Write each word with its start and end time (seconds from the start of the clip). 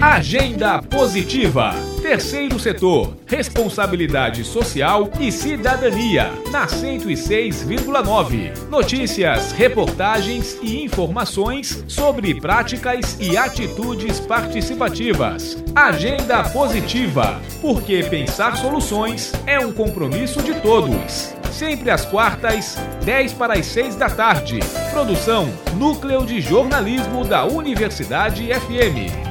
Agenda 0.00 0.80
Positiva. 0.80 1.74
Terceiro 2.00 2.58
setor, 2.58 3.18
responsabilidade 3.26 4.42
social 4.44 5.10
e 5.20 5.30
cidadania, 5.30 6.32
na 6.50 6.66
106,9. 6.66 8.66
Notícias, 8.70 9.52
reportagens 9.52 10.56
e 10.62 10.82
informações 10.82 11.84
sobre 11.86 12.40
práticas 12.40 13.18
e 13.20 13.36
atitudes 13.36 14.18
participativas. 14.18 15.62
Agenda 15.74 16.44
Positiva, 16.44 17.38
porque 17.60 18.02
pensar 18.04 18.56
soluções 18.56 19.34
é 19.46 19.60
um 19.60 19.70
compromisso 19.70 20.42
de 20.42 20.54
todos. 20.62 21.34
Sempre 21.52 21.90
às 21.90 22.06
quartas, 22.06 22.78
10 23.04 23.34
para 23.34 23.52
as 23.52 23.66
6 23.66 23.96
da 23.96 24.08
tarde. 24.08 24.60
Produção 24.94 25.52
Núcleo 25.76 26.24
de 26.24 26.40
Jornalismo 26.40 27.22
da 27.22 27.44
Universidade 27.44 28.46
FM. 28.46 29.29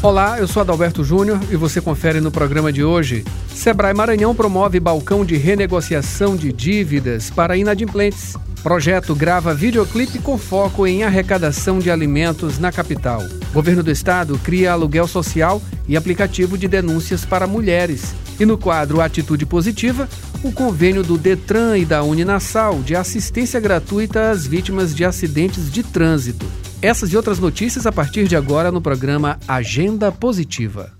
Olá, 0.00 0.38
eu 0.38 0.46
sou 0.46 0.60
Adalberto 0.60 1.02
Júnior 1.02 1.40
e 1.50 1.56
você 1.56 1.80
confere 1.80 2.20
no 2.20 2.30
programa 2.30 2.72
de 2.72 2.84
hoje. 2.84 3.24
Sebrae 3.48 3.92
Maranhão 3.92 4.32
promove 4.32 4.78
balcão 4.78 5.24
de 5.24 5.36
renegociação 5.36 6.36
de 6.36 6.52
dívidas 6.52 7.30
para 7.30 7.56
inadimplentes. 7.56 8.36
Projeto 8.62 9.12
grava 9.12 9.52
videoclipe 9.52 10.20
com 10.20 10.38
foco 10.38 10.86
em 10.86 11.02
arrecadação 11.02 11.80
de 11.80 11.90
alimentos 11.90 12.60
na 12.60 12.70
capital. 12.70 13.24
Governo 13.52 13.82
do 13.82 13.90
Estado 13.90 14.38
cria 14.38 14.70
aluguel 14.70 15.08
social 15.08 15.60
e 15.88 15.96
aplicativo 15.96 16.56
de 16.56 16.68
denúncias 16.68 17.24
para 17.24 17.48
mulheres. 17.48 18.14
E 18.38 18.46
no 18.46 18.56
quadro 18.56 19.00
Atitude 19.00 19.44
Positiva, 19.46 20.08
o 20.44 20.52
convênio 20.52 21.02
do 21.02 21.18
Detran 21.18 21.76
e 21.76 21.84
da 21.84 22.04
Uninassal 22.04 22.80
de 22.82 22.94
assistência 22.94 23.58
gratuita 23.58 24.30
às 24.30 24.46
vítimas 24.46 24.94
de 24.94 25.04
acidentes 25.04 25.68
de 25.72 25.82
trânsito. 25.82 26.46
Essas 26.80 27.12
e 27.12 27.16
outras 27.16 27.40
notícias 27.40 27.86
a 27.86 27.92
partir 27.92 28.28
de 28.28 28.36
agora 28.36 28.70
no 28.70 28.80
programa 28.80 29.36
Agenda 29.48 30.12
Positiva. 30.12 30.92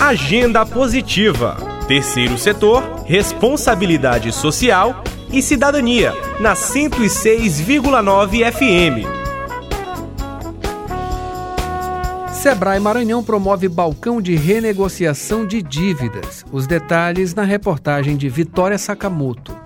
Agenda 0.00 0.64
Positiva. 0.64 1.56
Terceiro 1.88 2.38
setor, 2.38 3.02
responsabilidade 3.04 4.30
social 4.30 5.02
e 5.32 5.42
cidadania, 5.42 6.12
na 6.38 6.54
106,9 6.54 8.52
FM. 8.52 9.04
Sebrae 12.32 12.78
Maranhão 12.78 13.24
promove 13.24 13.68
balcão 13.68 14.22
de 14.22 14.36
renegociação 14.36 15.44
de 15.44 15.60
dívidas. 15.62 16.44
Os 16.52 16.68
detalhes 16.68 17.34
na 17.34 17.42
reportagem 17.42 18.16
de 18.16 18.28
Vitória 18.28 18.78
Sakamoto 18.78 19.61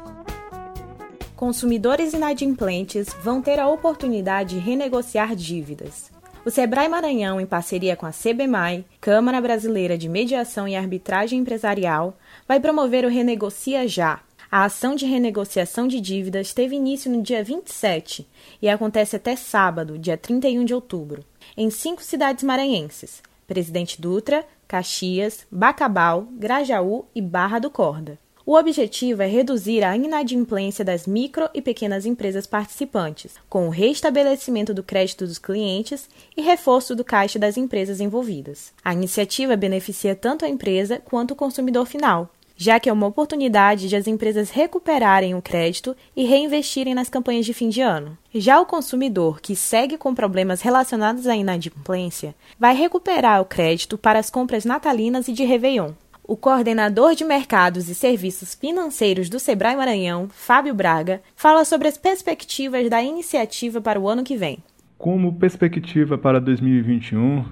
consumidores 1.36 2.14
inadimplentes 2.14 3.08
vão 3.22 3.42
ter 3.42 3.60
a 3.60 3.68
oportunidade 3.68 4.54
de 4.54 4.58
renegociar 4.58 5.36
dívidas. 5.36 6.10
O 6.44 6.50
Sebrae 6.50 6.88
Maranhão, 6.88 7.40
em 7.40 7.46
parceria 7.46 7.94
com 7.94 8.06
a 8.06 8.12
CBMAI, 8.12 8.84
Câmara 9.00 9.40
Brasileira 9.40 9.98
de 9.98 10.08
Mediação 10.08 10.66
e 10.66 10.74
Arbitragem 10.74 11.40
Empresarial, 11.40 12.16
vai 12.48 12.58
promover 12.58 13.04
o 13.04 13.08
Renegocia 13.08 13.86
Já. 13.86 14.20
A 14.50 14.64
ação 14.64 14.94
de 14.94 15.04
renegociação 15.04 15.88
de 15.88 16.00
dívidas 16.00 16.54
teve 16.54 16.76
início 16.76 17.10
no 17.10 17.20
dia 17.20 17.42
27 17.42 18.26
e 18.62 18.68
acontece 18.68 19.16
até 19.16 19.34
sábado, 19.34 19.98
dia 19.98 20.16
31 20.16 20.64
de 20.64 20.72
outubro, 20.72 21.24
em 21.56 21.68
cinco 21.68 22.02
cidades 22.02 22.44
maranhenses: 22.44 23.20
Presidente 23.46 24.00
Dutra, 24.00 24.46
Caxias, 24.68 25.44
Bacabal, 25.50 26.28
Grajaú 26.30 27.06
e 27.12 27.20
Barra 27.20 27.58
do 27.58 27.70
Corda. 27.70 28.16
O 28.48 28.54
objetivo 28.54 29.24
é 29.24 29.26
reduzir 29.26 29.82
a 29.82 29.96
inadimplência 29.96 30.84
das 30.84 31.04
micro 31.04 31.48
e 31.52 31.60
pequenas 31.60 32.06
empresas 32.06 32.46
participantes, 32.46 33.34
com 33.48 33.66
o 33.66 33.70
restabelecimento 33.70 34.72
do 34.72 34.84
crédito 34.84 35.26
dos 35.26 35.36
clientes 35.36 36.08
e 36.36 36.42
reforço 36.42 36.94
do 36.94 37.02
caixa 37.02 37.40
das 37.40 37.56
empresas 37.56 38.00
envolvidas. 38.00 38.72
A 38.84 38.92
iniciativa 38.92 39.56
beneficia 39.56 40.14
tanto 40.14 40.44
a 40.44 40.48
empresa 40.48 41.02
quanto 41.04 41.32
o 41.32 41.36
consumidor 41.36 41.86
final, 41.86 42.30
já 42.56 42.78
que 42.78 42.88
é 42.88 42.92
uma 42.92 43.08
oportunidade 43.08 43.88
de 43.88 43.96
as 43.96 44.06
empresas 44.06 44.50
recuperarem 44.50 45.34
o 45.34 45.42
crédito 45.42 45.96
e 46.16 46.24
reinvestirem 46.24 46.94
nas 46.94 47.08
campanhas 47.08 47.44
de 47.44 47.52
fim 47.52 47.68
de 47.68 47.80
ano. 47.80 48.16
Já 48.32 48.60
o 48.60 48.66
consumidor 48.66 49.40
que 49.40 49.56
segue 49.56 49.98
com 49.98 50.14
problemas 50.14 50.62
relacionados 50.62 51.26
à 51.26 51.34
inadimplência 51.34 52.32
vai 52.56 52.76
recuperar 52.76 53.42
o 53.42 53.44
crédito 53.44 53.98
para 53.98 54.20
as 54.20 54.30
compras 54.30 54.64
natalinas 54.64 55.26
e 55.26 55.32
de 55.32 55.44
Réveillon. 55.44 55.94
O 56.28 56.36
coordenador 56.36 57.14
de 57.14 57.24
mercados 57.24 57.88
e 57.88 57.94
serviços 57.94 58.52
financeiros 58.52 59.30
do 59.30 59.38
Sebrae 59.38 59.76
Maranhão, 59.76 60.28
Fábio 60.28 60.74
Braga, 60.74 61.22
fala 61.36 61.64
sobre 61.64 61.86
as 61.86 61.96
perspectivas 61.96 62.90
da 62.90 63.00
iniciativa 63.00 63.80
para 63.80 64.00
o 64.00 64.08
ano 64.08 64.24
que 64.24 64.36
vem. 64.36 64.58
Como 64.98 65.36
perspectiva 65.36 66.18
para 66.18 66.40
2021, 66.40 67.44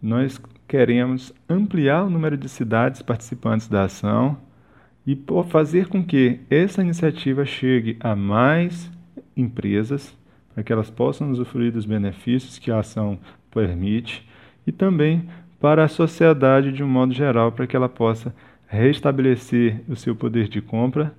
nós 0.00 0.40
queremos 0.66 1.34
ampliar 1.46 2.02
o 2.04 2.08
número 2.08 2.38
de 2.38 2.48
cidades 2.48 3.02
participantes 3.02 3.68
da 3.68 3.84
ação 3.84 4.38
e 5.06 5.22
fazer 5.50 5.88
com 5.88 6.02
que 6.02 6.40
essa 6.48 6.80
iniciativa 6.80 7.44
chegue 7.44 7.98
a 8.00 8.16
mais 8.16 8.90
empresas, 9.36 10.16
para 10.54 10.64
que 10.64 10.72
elas 10.72 10.88
possam 10.88 11.30
usufruir 11.30 11.72
dos 11.72 11.84
benefícios 11.84 12.58
que 12.58 12.70
a 12.70 12.78
ação 12.78 13.18
permite 13.50 14.26
e 14.66 14.72
também 14.72 15.28
para 15.64 15.84
a 15.84 15.88
sociedade 15.88 16.70
de 16.70 16.84
um 16.84 16.86
modo 16.86 17.14
geral, 17.14 17.50
para 17.50 17.66
que 17.66 17.74
ela 17.74 17.88
possa 17.88 18.34
restabelecer 18.66 19.80
o 19.88 19.96
seu 19.96 20.14
poder 20.14 20.46
de 20.46 20.60
compra 20.60 21.14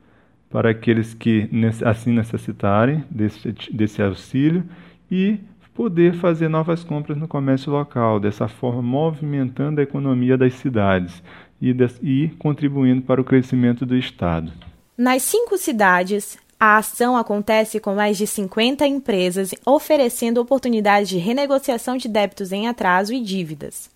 para 0.51 0.69
aqueles 0.69 1.15
que 1.15 1.49
assim 1.83 2.13
necessitarem 2.13 3.03
desse, 3.09 3.51
desse 3.73 4.03
auxílio 4.03 4.63
e 5.09 5.39
poder 5.73 6.13
fazer 6.13 6.47
novas 6.47 6.83
compras 6.83 7.17
no 7.17 7.27
comércio 7.27 7.71
local, 7.71 8.19
dessa 8.19 8.47
forma 8.47 8.83
movimentando 8.83 9.79
a 9.79 9.83
economia 9.83 10.37
das 10.37 10.53
cidades 10.53 11.23
e, 11.59 11.75
e 12.03 12.27
contribuindo 12.37 13.01
para 13.01 13.19
o 13.19 13.23
crescimento 13.23 13.83
do 13.83 13.97
Estado. 13.97 14.53
Nas 14.95 15.23
cinco 15.23 15.57
cidades, 15.57 16.37
a 16.59 16.77
ação 16.77 17.17
acontece 17.17 17.79
com 17.79 17.95
mais 17.95 18.15
de 18.15 18.27
50 18.27 18.85
empresas 18.85 19.55
oferecendo 19.65 20.39
oportunidades 20.39 21.09
de 21.09 21.17
renegociação 21.17 21.97
de 21.97 22.07
débitos 22.07 22.51
em 22.51 22.67
atraso 22.67 23.11
e 23.11 23.19
dívidas. 23.19 23.94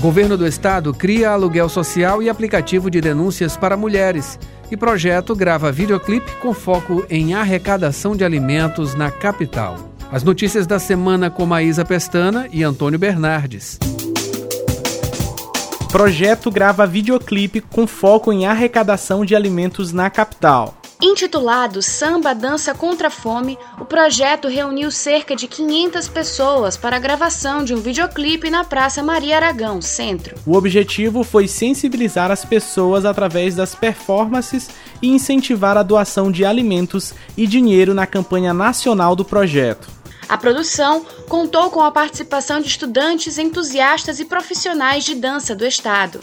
Governo 0.00 0.36
do 0.36 0.44
Estado 0.44 0.92
cria 0.92 1.30
aluguel 1.30 1.68
social 1.68 2.20
e 2.24 2.28
aplicativo 2.28 2.90
de 2.90 3.00
denúncias 3.00 3.56
para 3.56 3.76
mulheres. 3.76 4.36
E 4.68 4.76
projeto 4.76 5.36
grava 5.36 5.70
videoclipe 5.70 6.34
com 6.40 6.52
foco 6.52 7.06
em 7.08 7.34
arrecadação 7.34 8.16
de 8.16 8.24
alimentos 8.24 8.96
na 8.96 9.12
capital. 9.12 9.91
As 10.12 10.22
notícias 10.22 10.66
da 10.66 10.78
semana 10.78 11.30
com 11.30 11.46
Maísa 11.46 11.86
Pestana 11.86 12.46
e 12.52 12.62
Antônio 12.62 12.98
Bernardes. 12.98 13.78
Projeto 15.90 16.50
grava 16.50 16.86
videoclipe 16.86 17.62
com 17.62 17.86
foco 17.86 18.30
em 18.30 18.44
arrecadação 18.44 19.24
de 19.24 19.34
alimentos 19.34 19.90
na 19.90 20.10
capital. 20.10 20.74
Intitulado 21.00 21.80
Samba 21.80 22.34
Dança 22.34 22.74
contra 22.74 23.08
a 23.08 23.10
Fome, 23.10 23.58
o 23.80 23.86
projeto 23.86 24.48
reuniu 24.48 24.90
cerca 24.90 25.34
de 25.34 25.48
500 25.48 26.06
pessoas 26.08 26.76
para 26.76 26.96
a 26.96 27.00
gravação 27.00 27.64
de 27.64 27.74
um 27.74 27.80
videoclipe 27.80 28.50
na 28.50 28.64
Praça 28.64 29.02
Maria 29.02 29.36
Aragão, 29.36 29.80
centro. 29.80 30.36
O 30.46 30.54
objetivo 30.54 31.24
foi 31.24 31.48
sensibilizar 31.48 32.30
as 32.30 32.44
pessoas 32.44 33.06
através 33.06 33.54
das 33.54 33.74
performances 33.74 34.68
e 35.00 35.08
incentivar 35.08 35.78
a 35.78 35.82
doação 35.82 36.30
de 36.30 36.44
alimentos 36.44 37.14
e 37.34 37.46
dinheiro 37.46 37.94
na 37.94 38.06
campanha 38.06 38.52
nacional 38.52 39.16
do 39.16 39.24
projeto. 39.24 40.01
A 40.32 40.38
produção 40.38 41.04
contou 41.28 41.68
com 41.68 41.82
a 41.82 41.90
participação 41.90 42.58
de 42.58 42.66
estudantes 42.66 43.36
entusiastas 43.36 44.18
e 44.18 44.24
profissionais 44.24 45.04
de 45.04 45.14
dança 45.14 45.54
do 45.54 45.66
Estado. 45.66 46.20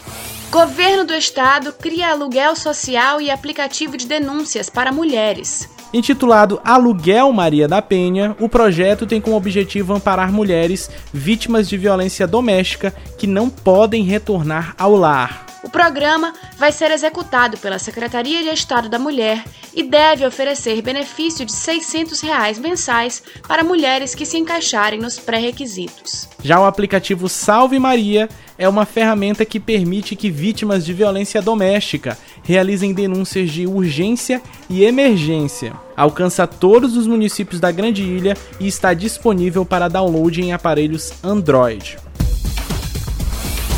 Governo 0.49 1.05
do 1.05 1.13
Estado 1.13 1.71
cria 1.71 2.09
aluguel 2.09 2.55
social 2.55 3.21
e 3.21 3.29
aplicativo 3.29 3.95
de 3.95 4.07
denúncias 4.07 4.67
para 4.67 4.91
mulheres. 4.91 5.69
Intitulado 5.93 6.59
Aluguel 6.65 7.31
Maria 7.31 7.67
da 7.67 7.83
Penha, 7.83 8.35
o 8.39 8.49
projeto 8.49 9.05
tem 9.05 9.21
como 9.21 9.35
objetivo 9.35 9.93
amparar 9.93 10.31
mulheres 10.31 10.89
vítimas 11.13 11.69
de 11.69 11.77
violência 11.77 12.25
doméstica 12.25 12.91
que 13.15 13.27
não 13.27 13.47
podem 13.47 14.01
retornar 14.01 14.73
ao 14.75 14.95
lar. 14.95 15.45
O 15.61 15.69
programa 15.69 16.33
vai 16.57 16.71
ser 16.71 16.89
executado 16.89 17.57
pela 17.57 17.77
Secretaria 17.77 18.41
de 18.41 18.49
Estado 18.49 18.89
da 18.89 18.97
Mulher 18.97 19.43
e 19.79 19.83
deve 19.83 20.25
oferecer 20.25 20.81
benefício 20.81 21.45
de 21.45 21.53
600 21.53 22.19
reais 22.19 22.59
mensais 22.59 23.23
para 23.47 23.63
mulheres 23.63 24.13
que 24.13 24.25
se 24.25 24.37
encaixarem 24.37 24.99
nos 24.99 25.17
pré-requisitos. 25.17 26.27
Já 26.43 26.59
o 26.59 26.65
aplicativo 26.65 27.29
Salve 27.29 27.79
Maria 27.79 28.27
é 28.57 28.67
uma 28.67 28.85
ferramenta 28.85 29.45
que 29.45 29.57
permite 29.57 30.17
que 30.17 30.29
vítimas 30.29 30.85
de 30.85 30.91
violência 30.91 31.41
doméstica 31.41 32.17
realizem 32.43 32.93
denúncias 32.93 33.49
de 33.51 33.65
urgência 33.65 34.41
e 34.69 34.83
emergência. 34.83 35.71
Alcança 35.95 36.45
todos 36.45 36.97
os 36.97 37.07
municípios 37.07 37.61
da 37.61 37.71
Grande 37.71 38.03
Ilha 38.03 38.35
e 38.59 38.67
está 38.67 38.93
disponível 38.93 39.65
para 39.65 39.87
download 39.87 40.41
em 40.41 40.51
aparelhos 40.51 41.13
Android. 41.23 41.97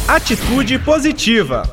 Atitude 0.07 0.79
positiva. 0.79 1.71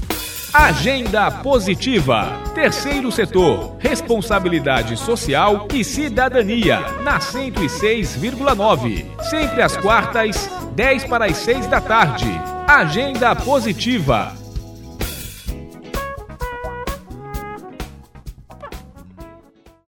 Agenda 0.52 1.30
Positiva. 1.30 2.40
Terceiro 2.54 3.12
setor. 3.12 3.76
Responsabilidade 3.78 4.96
social 4.96 5.68
e 5.72 5.84
cidadania. 5.84 6.80
Na 7.04 7.20
106,9. 7.20 9.04
Sempre 9.28 9.62
às 9.62 9.76
quartas, 9.76 10.50
10 10.74 11.04
para 11.04 11.26
as 11.26 11.36
6 11.36 11.66
da 11.66 11.80
tarde. 11.80 12.26
Agenda 12.66 13.36
Positiva 13.36 14.39